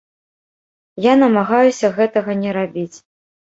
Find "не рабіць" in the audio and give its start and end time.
2.43-2.97